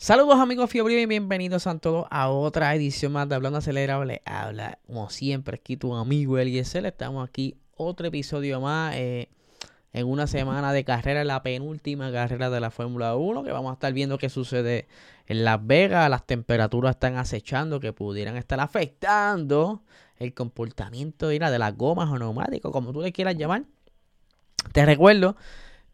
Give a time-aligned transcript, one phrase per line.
[0.00, 4.22] Saludos amigos Fiebre y bienvenidos a todos a otra edición más de Hablando Acelerable.
[4.24, 6.86] Habla como siempre aquí tu amigo Eliezer.
[6.86, 9.28] Estamos aquí otro episodio más eh,
[9.92, 13.72] en una semana de carrera, la penúltima carrera de la Fórmula 1 que vamos a
[13.72, 14.86] estar viendo qué sucede
[15.26, 16.08] en Las Vegas.
[16.08, 19.82] Las temperaturas están acechando que pudieran estar afectando
[20.18, 23.64] el comportamiento de las gomas o neumáticos, como tú le quieras llamar.
[24.72, 25.34] Te recuerdo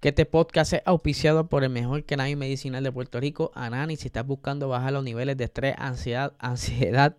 [0.04, 3.96] que este podcast es auspiciado por el mejor cannabis medicinal de Puerto Rico, Anani.
[3.96, 7.16] Si estás buscando bajar los niveles de estrés, ansiedad, ansiedad,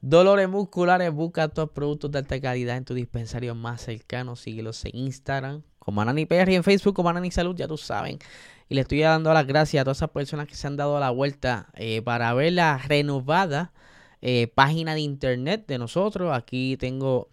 [0.00, 4.36] dolores musculares, busca tus productos de alta calidad en tu dispensario más cercano.
[4.36, 8.20] Síguelos en Instagram como Anani PR y en Facebook como Anani Salud, ya tú saben.
[8.68, 11.10] Y le estoy dando las gracias a todas esas personas que se han dado la
[11.10, 13.72] vuelta eh, para ver la renovada
[14.22, 16.32] eh, página de internet de nosotros.
[16.32, 17.28] Aquí tengo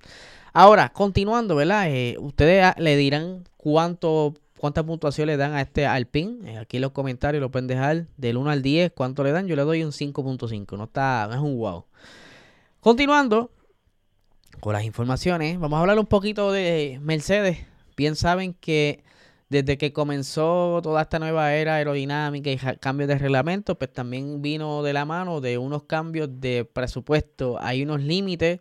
[0.53, 1.89] Ahora, continuando, ¿verdad?
[1.89, 6.51] Eh, ustedes le dirán cuánto, cuánta puntuación le dan a este Alpine.
[6.51, 8.91] Eh, aquí en los comentarios lo pueden dejar del 1 al 10.
[8.93, 9.47] ¿Cuánto le dan?
[9.47, 10.77] Yo le doy un 5.5.
[10.77, 11.85] No está, es un wow.
[12.79, 13.51] Continuando,
[14.59, 15.59] con las informaciones.
[15.59, 17.59] Vamos a hablar un poquito de Mercedes.
[17.95, 19.03] Bien saben que
[19.49, 24.83] desde que comenzó toda esta nueva era aerodinámica y cambios de reglamento, pues también vino
[24.83, 27.57] de la mano de unos cambios de presupuesto.
[27.61, 28.59] Hay unos límites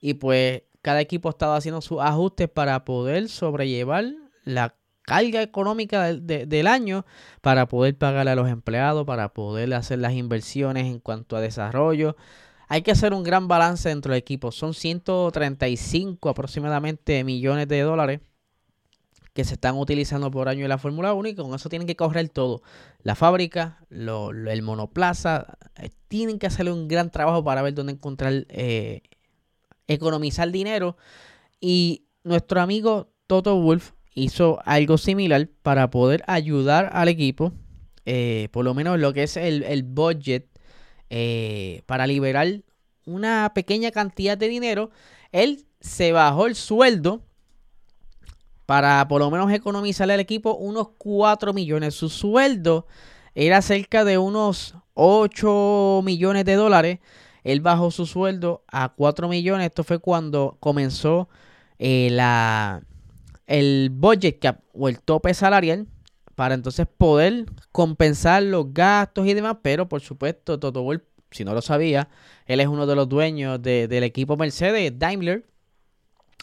[0.00, 4.06] y pues cada equipo ha estado haciendo sus ajustes para poder sobrellevar
[4.44, 7.04] la carga económica del año
[7.40, 12.16] para poder pagar a los empleados, para poder hacer las inversiones en cuanto a desarrollo,
[12.70, 14.52] hay que hacer un gran balance dentro del equipo.
[14.52, 18.20] Son 135 aproximadamente millones de dólares
[19.34, 21.96] que se están utilizando por año en la Fórmula 1 y con eso tienen que
[21.96, 22.62] correr todo.
[23.02, 28.46] La fábrica, el monoplaza, eh, tienen que hacer un gran trabajo para ver dónde encontrar,
[28.48, 29.02] eh,
[29.88, 30.96] economizar dinero.
[31.60, 37.52] Y nuestro amigo Toto Wolf hizo algo similar para poder ayudar al equipo,
[38.06, 40.49] eh, por lo menos lo que es el, el budget
[41.10, 42.62] eh, para liberar
[43.04, 44.90] una pequeña cantidad de dinero,
[45.32, 47.22] él se bajó el sueldo
[48.66, 51.94] para por lo menos economizarle al equipo unos 4 millones.
[51.94, 52.86] Su sueldo
[53.34, 56.98] era cerca de unos 8 millones de dólares.
[57.42, 59.66] Él bajó su sueldo a 4 millones.
[59.66, 61.28] Esto fue cuando comenzó
[61.80, 62.82] eh, la,
[63.46, 65.88] el budget cap o el tope salarial
[66.40, 71.52] para entonces poder compensar los gastos y demás, pero por supuesto Toto Wolff si no
[71.52, 72.08] lo sabía,
[72.46, 75.44] él es uno de los dueños del equipo Mercedes, Daimler.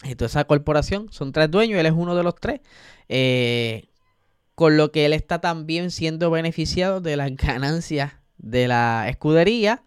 [0.04, 2.60] Y toda esa corporación, son tres dueños, él es uno de los tres.
[3.08, 3.88] Eh,
[4.54, 9.82] con lo que él está también siendo beneficiado de las ganancias de la escudería,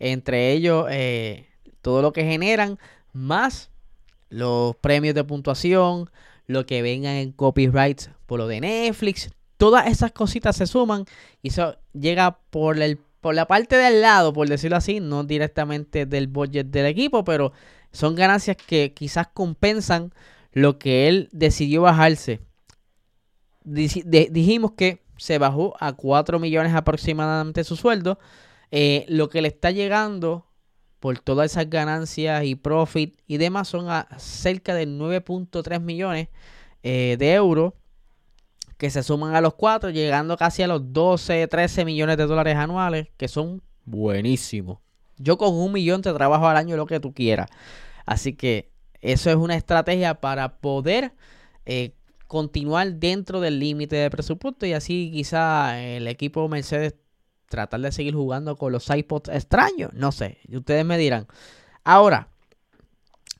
[0.00, 1.46] entre ellos eh,
[1.82, 2.80] todo lo que generan,
[3.12, 3.70] más
[4.28, 6.10] los premios de puntuación,
[6.48, 9.30] lo que vengan en copyrights por lo de Netflix,
[9.62, 11.04] todas esas cositas se suman
[11.40, 16.04] y eso llega por, el, por la parte del lado, por decirlo así, no directamente
[16.04, 17.52] del budget del equipo, pero
[17.92, 20.12] son ganancias que quizás compensan
[20.50, 22.40] lo que él decidió bajarse.
[23.62, 28.18] dijimos que se bajó a 4 millones aproximadamente su sueldo.
[28.72, 30.44] Eh, lo que le está llegando
[30.98, 36.30] por todas esas ganancias y profit y demás son a cerca de 9.3 millones
[36.82, 37.74] eh, de euros
[38.82, 42.56] que se suman a los 4 llegando casi a los 12, 13 millones de dólares
[42.56, 44.80] anuales que son buenísimos.
[45.18, 47.48] Yo con un millón te trabajo al año lo que tú quieras.
[48.06, 51.14] Así que eso es una estrategia para poder
[51.64, 51.94] eh,
[52.26, 56.96] continuar dentro del límite de presupuesto y así quizá el equipo Mercedes
[57.48, 59.92] tratar de seguir jugando con los iPods extraños.
[59.92, 61.28] No sé, ustedes me dirán.
[61.84, 62.30] Ahora,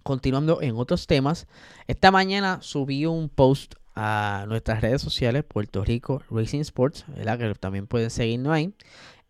[0.04, 1.48] continuando en otros temas,
[1.88, 7.38] esta mañana subí un post a nuestras redes sociales, Puerto Rico Racing Sports, ¿verdad?
[7.38, 8.72] que también pueden seguirnos ahí,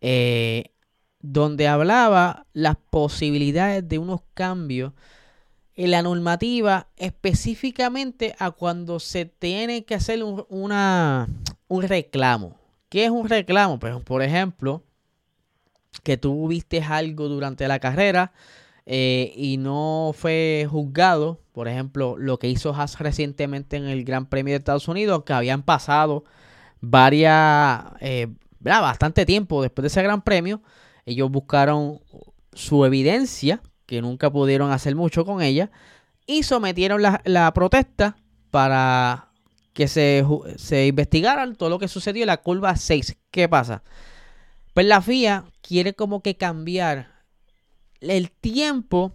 [0.01, 0.71] eh,
[1.19, 4.93] donde hablaba las posibilidades de unos cambios
[5.75, 12.57] en la normativa específicamente a cuando se tiene que hacer un, un reclamo.
[12.89, 13.79] ¿Qué es un reclamo?
[13.79, 14.83] Pues, por ejemplo,
[16.03, 18.33] que tú viste algo durante la carrera
[18.85, 24.25] eh, y no fue juzgado, por ejemplo, lo que hizo Haas recientemente en el Gran
[24.25, 26.25] Premio de Estados Unidos, que habían pasado
[26.81, 28.27] varias, eh,
[28.59, 30.61] bastante tiempo después de ese Gran Premio,
[31.05, 32.01] ellos buscaron
[32.53, 35.71] su evidencia que nunca pudieron hacer mucho con ella,
[36.25, 38.17] y sometieron la, protesta
[38.49, 39.29] para
[39.73, 40.25] que se,
[40.57, 43.17] se investigara todo lo que sucedió en la curva 6.
[43.31, 43.83] ¿Qué pasa?
[44.73, 47.12] Pues la FIA quiere como que cambiar
[48.09, 49.13] el tiempo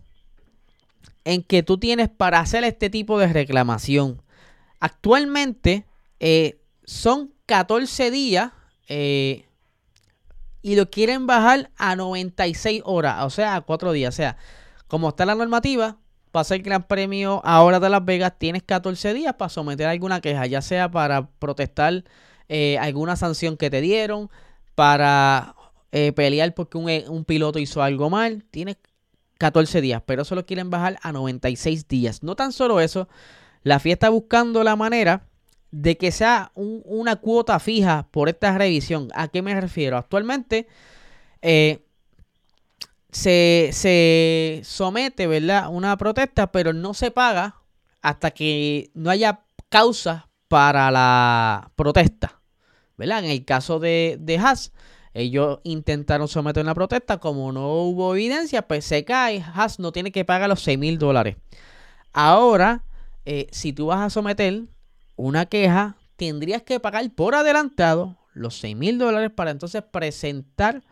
[1.25, 4.23] en que tú tienes para hacer este tipo de reclamación.
[4.81, 5.87] Actualmente
[6.21, 8.53] eh, son 14 días
[8.89, 9.45] eh,
[10.63, 14.15] y lo quieren bajar a 96 horas, o sea, a 4 días.
[14.15, 14.37] O sea,
[14.87, 15.99] como está la normativa,
[16.31, 20.47] para el Gran Premio ahora de Las Vegas, tienes 14 días para someter alguna queja,
[20.47, 22.05] ya sea para protestar
[22.49, 24.31] eh, alguna sanción que te dieron,
[24.75, 25.55] para
[25.93, 28.45] eh, pelear porque un, un, piloto hizo algo mal.
[28.51, 28.77] Tienes
[29.39, 32.23] 14 días, pero eso lo quieren bajar a 96 días.
[32.23, 33.09] No tan solo eso,
[33.63, 35.27] la FIA está buscando la manera
[35.71, 39.09] de que sea una cuota fija por esta revisión.
[39.15, 39.97] ¿A qué me refiero?
[39.97, 40.67] Actualmente,
[41.43, 41.85] eh,
[43.11, 45.69] se, somete, ¿verdad?
[45.71, 47.57] Una protesta, pero no se paga
[48.03, 52.41] hasta que no haya causa para la protesta,
[52.97, 53.25] ¿verdad?
[53.25, 54.73] En el caso de, de Haas,
[55.15, 60.13] ellos intentaron someter una protesta, como no hubo evidencia, pues se cae, Haas no tiene
[60.13, 61.37] que pagar los 6 mil dólares.
[62.13, 62.85] Ahora,
[63.25, 64.65] eh, si tú vas a someter
[65.17, 70.83] una queja, tendrías que pagar por adelantado los 6 mil dólares para entonces presentar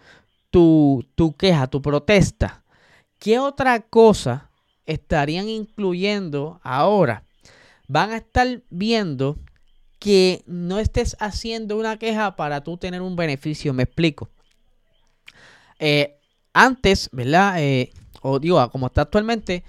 [0.50, 2.62] tu, queja, tu protesta,
[3.18, 4.50] ¿qué otra cosa
[4.86, 7.24] estarían incluyendo ahora?
[7.88, 9.38] Van a estar viendo
[10.06, 13.74] que no estés haciendo una queja para tú tener un beneficio.
[13.74, 14.30] Me explico.
[15.80, 16.20] Eh,
[16.52, 17.60] antes, ¿verdad?
[17.60, 17.90] Eh,
[18.22, 19.64] o digo, como está actualmente,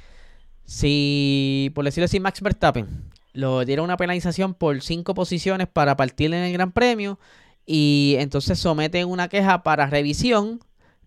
[0.64, 2.88] si, por decirlo así, Max Verstappen
[3.34, 7.18] lo dieron una penalización por cinco posiciones para partir en el Gran Premio
[7.66, 10.60] y entonces someten una queja para revisión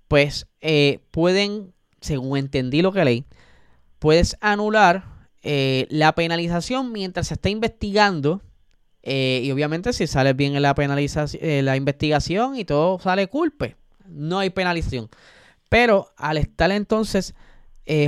[0.09, 3.25] pues eh, pueden, según entendí lo que leí,
[4.01, 5.05] puedes anular
[5.43, 8.43] la penalización mientras se está investigando.
[9.03, 13.77] Eh, y obviamente si sale bien en la, penalización, la investigación y todo sale culpe,
[14.07, 15.09] no hay penalización.
[15.69, 17.35] Pero al estar entonces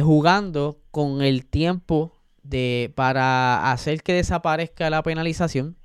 [0.02, 5.76] jugando con el tiempo de, para hacer que desaparezca la penalización,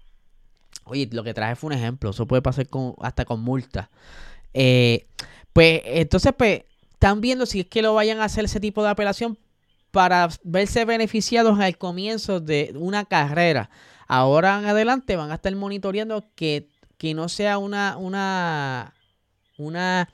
[0.87, 3.89] oye, lo que traje fue un ejemplo, eso puede pasar con, hasta con multa.
[4.53, 5.07] Eh,
[5.53, 8.89] pues entonces, pues, están viendo si es que lo vayan a hacer ese tipo de
[8.89, 9.37] apelación
[9.91, 13.69] para verse beneficiados al comienzo de una carrera.
[14.07, 18.93] Ahora en adelante van a estar monitoreando que, que no sea una, una,
[19.57, 20.09] una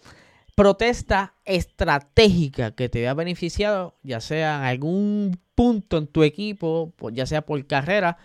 [0.55, 7.25] protesta estratégica que te haya beneficiado, ya sea en algún punto en tu equipo, ya
[7.25, 8.17] sea por carrera,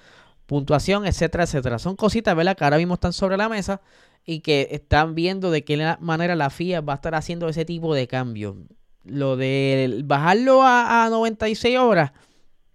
[0.47, 1.79] puntuación, etcétera, etcétera.
[1.79, 2.57] Son cositas, ¿verdad?
[2.57, 3.81] Que ahora mismo están sobre la mesa
[4.25, 7.95] y que están viendo de qué manera la FIA va a estar haciendo ese tipo
[7.95, 8.57] de cambios.
[9.05, 12.13] Lo de bajarlo a, a 96 horas,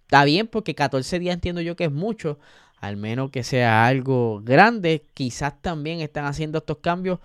[0.02, 2.38] está bien porque 14 días entiendo yo que es mucho,
[2.86, 5.06] al menos que sea algo grande.
[5.14, 7.18] Quizás también están haciendo estos cambios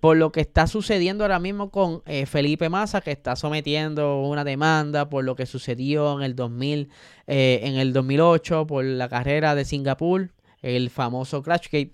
[0.00, 4.42] por lo que está sucediendo ahora mismo con eh, Felipe Massa, que está sometiendo una
[4.42, 6.90] demanda por lo que sucedió en el 2000,
[7.28, 11.92] eh, 2008, por la carrera de Singapur, el famoso Crashgate.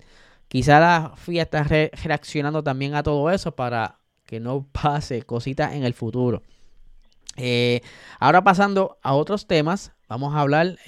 [0.49, 5.85] Quizá la FIA está reaccionando también a todo eso para que no pase cositas en
[5.85, 6.43] el futuro.
[7.37, 7.83] Eh,
[8.19, 10.79] ahora pasando a otros temas, vamos a hablar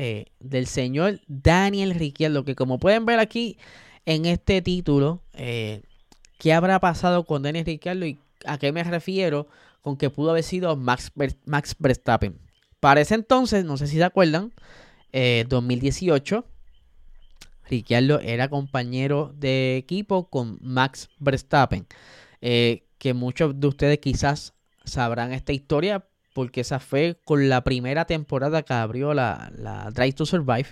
[0.41, 3.59] del señor Daniel Ricciardo, que como pueden ver aquí
[4.07, 5.23] en este título,
[6.41, 9.47] ¿Qué habrá pasado con Daniel Ricciardo y a qué me refiero
[9.83, 11.13] con que pudo haber sido Max,
[11.45, 12.41] Max Verstappen?
[12.81, 14.55] Para ese entonces, no sé si se acuerdan,
[15.13, 16.43] 2018, eh,
[17.69, 21.87] Ricciardo era compañero de equipo con Max Verstappen.
[22.41, 28.05] Eh, que muchos de ustedes quizás sabrán esta historia porque esa fue con la primera
[28.05, 30.69] temporada que abrió la, la Drive to Survive.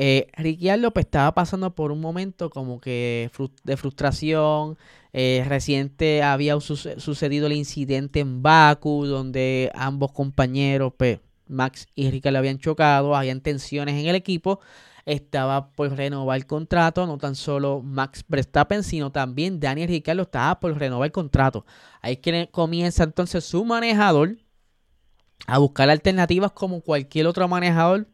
[0.00, 3.32] Eh, Ricciardo pues, estaba pasando por un momento como que
[3.64, 4.78] de frustración.
[5.12, 11.18] Eh, reciente había sucedido el incidente en Baku, donde ambos compañeros, pues,
[11.48, 14.60] Max y Ricciardo habían chocado, habían tensiones en el equipo.
[15.04, 20.60] Estaba por renovar el contrato, no tan solo Max Verstappen, sino también Daniel Ricciardo estaba
[20.60, 21.66] por renovar el contrato.
[22.02, 24.36] Ahí que comienza entonces su manejador
[25.46, 28.06] a buscar alternativas como cualquier otro manejador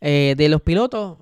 [0.00, 1.18] eh, de los pilotos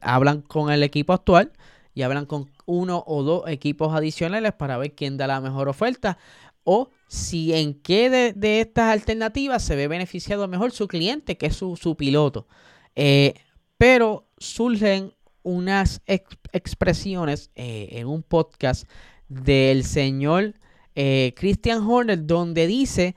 [0.00, 1.52] hablan con el equipo actual
[1.94, 6.18] y hablan con uno o dos equipos adicionales para ver quién da la mejor oferta
[6.64, 11.56] o si en qué de, estas alternativas se ve beneficiado mejor su cliente, que es
[11.56, 12.46] su, piloto.
[12.94, 13.34] Eh,
[13.76, 15.12] pero surgen
[15.42, 18.88] unas expresiones eh, en un podcast
[19.28, 20.54] del señor
[20.94, 23.16] Christian Horner donde dice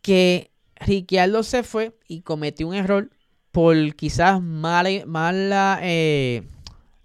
[0.00, 0.49] que
[0.80, 3.10] Ricciardo se fue y cometió un error
[3.52, 6.42] por quizás mala, eh,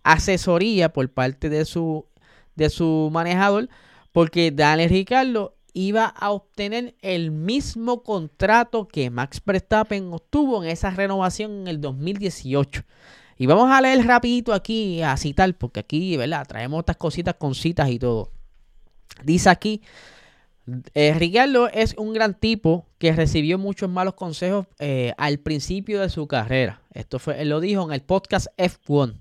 [0.03, 2.05] asesoría por parte de su,
[2.55, 3.69] de su manejador,
[4.11, 10.91] porque Daniel Ricardo iba a obtener el mismo contrato que Max Verstappen obtuvo en esa
[10.91, 12.83] renovación en el 2018.
[13.37, 16.47] Y vamos a leer rapidito aquí, a citar, porque aquí, ¿verdad?
[16.47, 18.31] Traemos estas cositas con citas y todo.
[19.23, 19.81] Dice aquí,
[20.93, 26.27] eh, es un gran tipo que recibió muchos malos consejos eh, al principio de su
[26.27, 26.81] carrera.
[26.93, 29.19] Esto fue, él lo dijo en el podcast F1.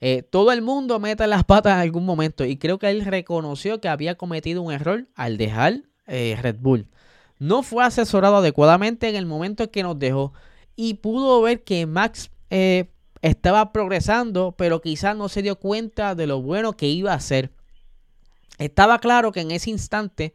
[0.00, 3.80] Eh, todo el mundo mete las patas en algún momento y creo que él reconoció
[3.80, 6.86] que había cometido un error al dejar Red Bull.
[7.38, 10.32] No fue asesorado adecuadamente en el momento en que nos dejó
[10.74, 12.30] y pudo ver que Max
[13.20, 17.50] estaba progresando, pero quizás no se dio cuenta de lo bueno que iba a hacer.
[18.58, 20.32] Estaba claro que en ese instante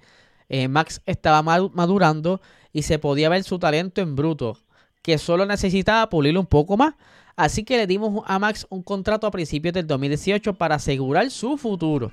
[0.53, 2.39] eh, Max estaba madurando
[2.72, 4.60] y se podía ver su talento en bruto,
[5.01, 6.93] que solo necesitaba pulirlo un poco más.
[7.36, 11.57] Así que le dimos a Max un contrato a principios del 2018 para asegurar su
[11.57, 12.12] futuro.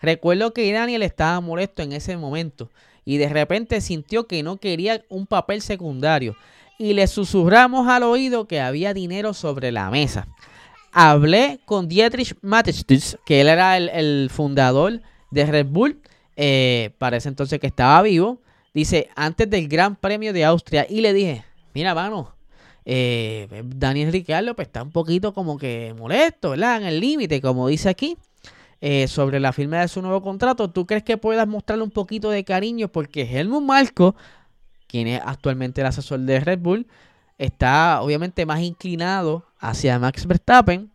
[0.00, 2.70] Recuerdo que Daniel estaba molesto en ese momento
[3.04, 6.36] y de repente sintió que no quería un papel secundario
[6.78, 10.28] y le susurramos al oído que había dinero sobre la mesa.
[10.92, 16.00] Hablé con Dietrich Mateschitz, que él era el, el fundador de Red Bull,
[16.36, 18.40] eh, parece entonces que estaba vivo.
[18.74, 20.86] Dice, antes del Gran Premio de Austria.
[20.88, 22.34] Y le dije, mira, mano,
[22.84, 26.78] eh, Daniel Ricciardo pues, está un poquito como que molesto, ¿verdad?
[26.78, 28.16] En el límite, como dice aquí.
[28.84, 32.30] Eh, sobre la firma de su nuevo contrato, ¿tú crees que puedas mostrarle un poquito
[32.30, 32.88] de cariño?
[32.88, 34.16] Porque Helmut Marco,
[34.88, 36.88] quien es actualmente el asesor de Red Bull,
[37.38, 40.90] está obviamente más inclinado hacia Max Verstappen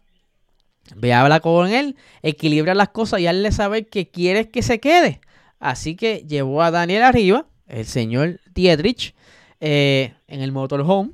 [0.95, 4.79] Ve a hablar con él, equilibra las cosas y hazle saber que quieres que se
[4.79, 5.19] quede.
[5.59, 9.15] Así que llevó a Daniel arriba, el señor Dietrich,
[9.59, 11.11] eh, en el motorhome.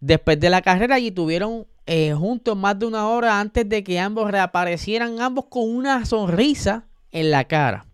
[0.00, 3.98] Después de la carrera y tuvieron eh, juntos más de una hora antes de que
[3.98, 7.86] ambos reaparecieran, ambos con una sonrisa en la cara.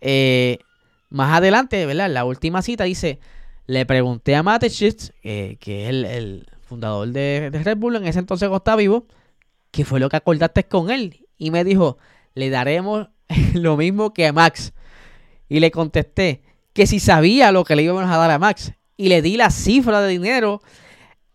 [0.00, 0.58] Eh,
[1.08, 2.10] más adelante, ¿verdad?
[2.10, 3.18] La última cita dice,
[3.66, 8.74] le pregunté a Mateschitz, que es el, fundador de, Red Bull, en ese entonces está
[8.76, 9.06] vivo,
[9.70, 11.26] ¿qué fue lo que acordaste con él?
[11.38, 11.98] Y me dijo,
[12.34, 13.08] le daremos
[13.54, 14.72] lo mismo que a Max.
[15.48, 18.72] Y le contesté que si sabía lo que le íbamos a dar a Max.
[18.96, 20.62] Y le di la cifra de dinero.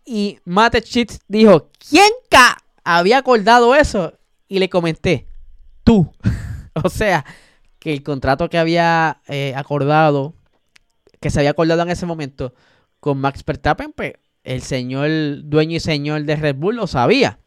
[0.04, 0.82] Y Mate
[1.28, 4.12] dijo, ¿quién ca había acordado eso?
[4.48, 5.28] Y le comenté,
[5.84, 6.10] tú.
[6.84, 7.24] o sea,
[7.78, 10.34] que el contrato que había eh, acordado,
[11.20, 12.54] que se había acordado en ese momento
[13.00, 14.14] con Max Verstappen, pues
[14.44, 15.08] el señor
[15.44, 17.38] dueño y señor de Red Bull lo sabía.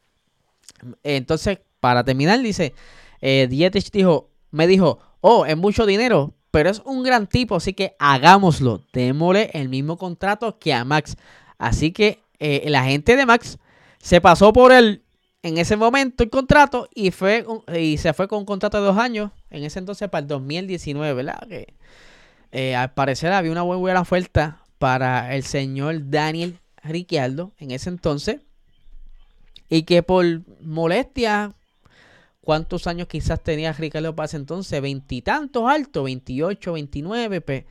[1.03, 2.73] Entonces, para terminar, dice,
[3.21, 7.73] eh, Dietrich dijo, me dijo, oh, es mucho dinero, pero es un gran tipo, así
[7.73, 8.83] que hagámoslo.
[8.93, 11.17] Démosle el mismo contrato que a Max.
[11.57, 13.57] Así que eh, la gente de Max
[13.97, 15.01] se pasó por él
[15.41, 17.43] en ese momento el contrato y fue
[17.75, 21.15] y se fue con un contrato de dos años en ese entonces para el 2019,
[21.15, 21.43] ¿verdad?
[21.49, 21.73] Que
[22.51, 28.41] eh, al parecer había una buena oferta para el señor Daniel Ricciardo en ese entonces
[29.69, 30.23] y que por
[30.61, 31.55] molestia
[32.43, 37.63] cuántos años quizás tenía Ricardo ese entonces, veintitantos alto, 28, 29, pues,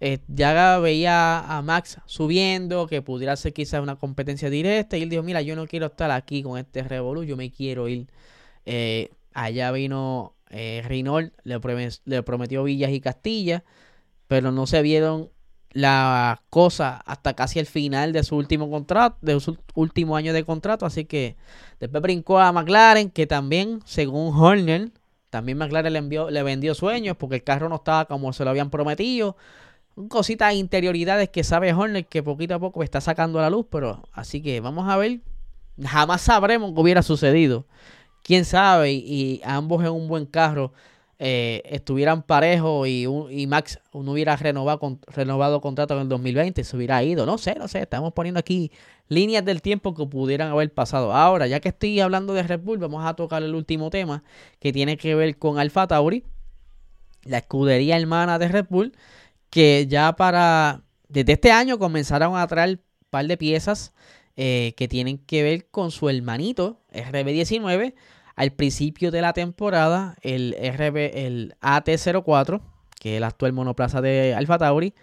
[0.00, 5.08] eh, ya veía a Max subiendo, que pudiera ser quizás una competencia directa, y él
[5.08, 8.06] dijo, mira, yo no quiero estar aquí con este Revolu, yo me quiero ir.
[8.66, 10.82] Eh, allá vino eh,
[12.04, 13.64] le, prometió Villas y Castilla,
[14.28, 15.30] pero no se vieron
[15.72, 20.44] la cosa hasta casi el final de su último contrato, de su último año de
[20.44, 21.36] contrato, así que
[21.80, 24.90] después brincó a McLaren, que también, según Horner,
[25.30, 28.50] también McLaren le, envió, le vendió sueños porque el carro no estaba como se lo
[28.50, 29.36] habían prometido.
[30.08, 34.08] Cositas, interioridades que sabe Horner que poquito a poco está sacando a la luz, pero
[34.12, 35.20] así que vamos a ver,
[35.84, 37.66] jamás sabremos qué hubiera sucedido.
[38.22, 40.72] Quién sabe, y ambos en un buen carro
[41.20, 46.76] eh, estuvieran parejos y, Max no hubiera renovado, con, renovado contrato en el 2020, se
[46.76, 47.26] hubiera ido.
[47.26, 48.70] No sé, no sé, estamos poniendo aquí
[49.08, 51.12] líneas del tiempo que pudieran haber pasado.
[51.12, 54.22] Ahora, ya que estoy hablando de Red Bull, vamos a tocar el último tema
[54.60, 56.24] que tiene que ver con Alfa Tauri,
[57.24, 58.92] la escudería hermana de Red Bull,
[59.50, 63.92] que ya para, desde este año comenzaron a traer un par de piezas
[64.36, 67.94] eh, que tienen que ver con su hermanito, RB19
[68.38, 72.60] al principio de la temporada, el RB, el AT04,
[73.00, 74.94] que es el actual monoplaza de Alfa Tauri,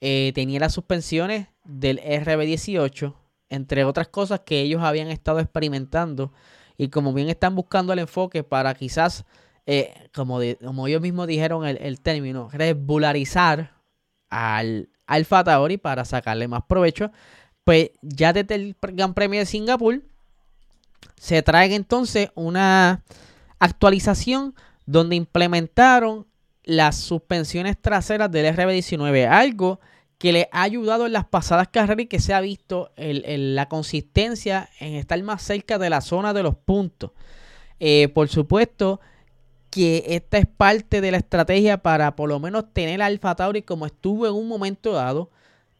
[0.00, 3.14] eh, tenía las suspensiones del RB18,
[3.50, 6.32] entre otras cosas que ellos habían estado experimentando.
[6.78, 9.26] Y como bien están buscando el enfoque para quizás,
[9.66, 13.74] eh, como, como ellos mismos dijeron el, el término, regularizar
[14.30, 17.12] al Alfa Tauri para sacarle más provecho,
[17.64, 20.00] pues ya desde el Gran Premio de Singapur
[21.16, 23.02] se trae entonces una
[23.58, 24.54] actualización
[24.86, 26.26] donde implementaron
[26.64, 29.80] las suspensiones traseras del RB19, algo
[30.18, 33.68] que le ha ayudado en las pasadas carreras y que se ha visto en, la
[33.68, 37.12] consistencia en estar más cerca de la zona de los puntos.
[37.80, 39.00] Eh, por supuesto
[39.70, 43.62] que esta es parte de la estrategia para por lo menos tener a Alfa Tauri
[43.62, 45.30] como estuvo en un momento dado,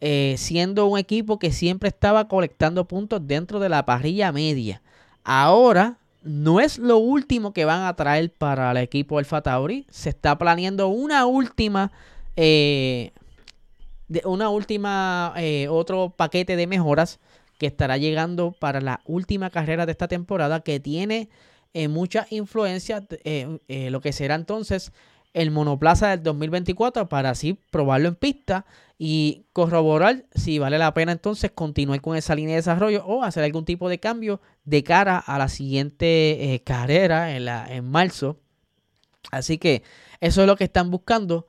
[0.00, 4.82] eh, siendo un equipo que siempre estaba colectando puntos dentro de la parrilla media.
[5.24, 9.86] Ahora no es lo último que van a traer para el equipo Alfa Tauri.
[9.90, 11.92] Se está planeando una última,
[12.36, 13.12] eh,
[14.24, 17.20] una última, eh, otro paquete de mejoras
[17.58, 21.28] que estará llegando para la última carrera de esta temporada que tiene
[21.74, 23.04] eh, mucha influencia,
[23.68, 24.92] lo que será entonces
[25.34, 28.66] el monoplaza del 2024 para así probarlo en pista
[28.98, 33.44] y corroborar si vale la pena entonces continuar con esa línea de desarrollo o hacer
[33.44, 38.40] algún tipo de cambio de cara a la siguiente eh, carrera en, en marzo.
[39.30, 39.82] Así que
[40.20, 41.46] eso es lo que están buscando,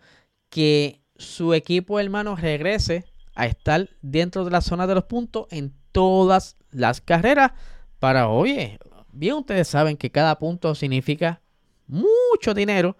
[0.50, 5.74] que su equipo hermano regrese a estar dentro de la zona de los puntos en
[5.92, 7.54] todas las carreras
[8.00, 8.80] para, oye,
[9.12, 11.42] bien ustedes saben que cada punto significa
[11.88, 12.96] mucho dinero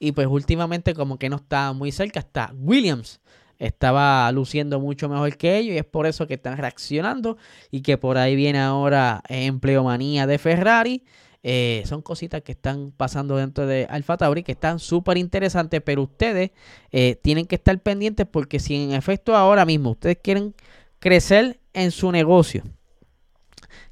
[0.00, 2.18] y pues últimamente como que no está muy cerca.
[2.18, 3.20] Está Williams.
[3.58, 7.36] Estaba luciendo mucho mejor que ellos y es por eso que están reaccionando
[7.70, 11.04] y que por ahí viene ahora empleomanía de Ferrari.
[11.42, 16.02] Eh, son cositas que están pasando dentro de Alfa Tauri que están súper interesantes, pero
[16.02, 16.50] ustedes
[16.90, 20.54] eh, tienen que estar pendientes porque si en efecto ahora mismo ustedes quieren
[20.98, 22.62] crecer en su negocio,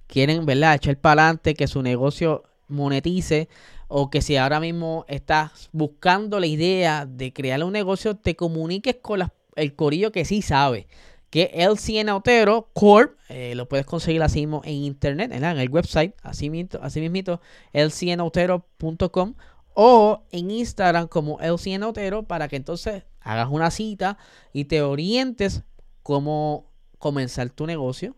[0.06, 3.48] quieren, ¿verdad?, echar para adelante, que su negocio monetice,
[3.88, 8.96] o que si ahora mismo estás buscando la idea de crear un negocio, te comuniques
[9.02, 9.20] con
[9.56, 10.86] el corillo que sí sabe.
[11.30, 16.14] Que LCN Otero Corp, eh, lo puedes conseguir así mismo en internet, en el website,
[16.22, 17.40] así mismo, así mismito,
[17.72, 19.34] lcnotero.com
[19.74, 24.16] o en Instagram como LCN Otero para que entonces hagas una cita
[24.52, 25.62] y te orientes
[26.02, 28.16] cómo comenzar tu negocio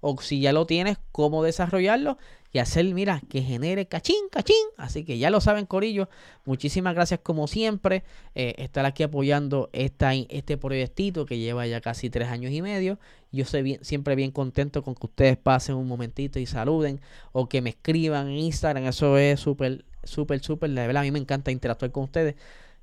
[0.00, 2.18] o si ya lo tienes, cómo desarrollarlo
[2.56, 4.56] y hacer, mira, que genere cachín, cachín.
[4.78, 6.08] Así que ya lo saben, Corillo.
[6.46, 8.02] Muchísimas gracias como siempre.
[8.34, 12.98] Eh, estar aquí apoyando esta, este proyectito que lleva ya casi tres años y medio.
[13.30, 17.60] Yo soy siempre bien contento con que ustedes pasen un momentito y saluden o que
[17.60, 18.86] me escriban en Instagram.
[18.86, 20.70] Eso es súper, súper, súper.
[20.70, 22.36] La verdad, a mí me encanta interactuar con ustedes.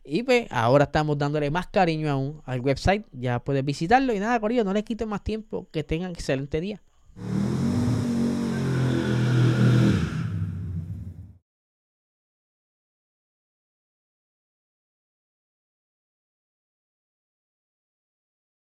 [0.03, 3.07] Y pues ahora estamos dándole más cariño aún al website.
[3.11, 4.13] Ya puedes visitarlo.
[4.13, 5.67] Y nada, Corillo, no les quiten más tiempo.
[5.71, 6.79] Que tengan excelente día.
[7.19, 7.72] Mm-hmm.